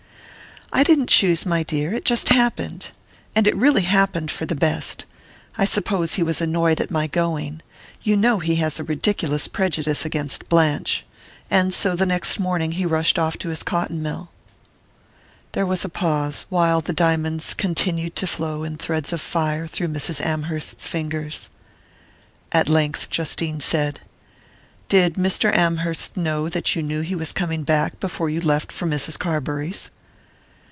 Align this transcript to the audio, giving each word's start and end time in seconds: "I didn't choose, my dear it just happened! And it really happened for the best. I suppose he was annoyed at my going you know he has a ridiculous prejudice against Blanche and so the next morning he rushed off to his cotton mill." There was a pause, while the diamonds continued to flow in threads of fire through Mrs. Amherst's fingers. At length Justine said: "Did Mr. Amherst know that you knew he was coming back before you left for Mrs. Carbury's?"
"I 0.73 0.83
didn't 0.83 1.09
choose, 1.09 1.45
my 1.45 1.63
dear 1.63 1.91
it 1.91 2.05
just 2.05 2.29
happened! 2.29 2.91
And 3.35 3.45
it 3.45 3.57
really 3.57 3.81
happened 3.81 4.31
for 4.31 4.45
the 4.45 4.55
best. 4.55 5.05
I 5.57 5.65
suppose 5.65 6.13
he 6.13 6.23
was 6.23 6.39
annoyed 6.39 6.79
at 6.79 6.89
my 6.89 7.07
going 7.07 7.61
you 8.01 8.15
know 8.15 8.39
he 8.39 8.55
has 8.55 8.79
a 8.79 8.85
ridiculous 8.85 9.49
prejudice 9.49 10.05
against 10.05 10.47
Blanche 10.47 11.05
and 11.51 11.73
so 11.73 11.93
the 11.93 12.05
next 12.05 12.39
morning 12.39 12.71
he 12.71 12.85
rushed 12.85 13.19
off 13.19 13.37
to 13.39 13.49
his 13.49 13.63
cotton 13.63 14.01
mill." 14.01 14.29
There 15.51 15.65
was 15.65 15.83
a 15.83 15.89
pause, 15.89 16.45
while 16.47 16.79
the 16.79 16.93
diamonds 16.93 17.53
continued 17.53 18.15
to 18.15 18.25
flow 18.25 18.63
in 18.63 18.77
threads 18.77 19.11
of 19.11 19.19
fire 19.19 19.67
through 19.67 19.89
Mrs. 19.89 20.25
Amherst's 20.25 20.87
fingers. 20.87 21.49
At 22.53 22.69
length 22.69 23.09
Justine 23.09 23.59
said: 23.59 23.99
"Did 24.87 25.15
Mr. 25.15 25.53
Amherst 25.53 26.15
know 26.15 26.47
that 26.47 26.77
you 26.77 26.81
knew 26.81 27.01
he 27.01 27.13
was 27.13 27.33
coming 27.33 27.63
back 27.63 27.99
before 27.99 28.29
you 28.29 28.39
left 28.39 28.71
for 28.71 28.87
Mrs. 28.87 29.19
Carbury's?" 29.19 29.91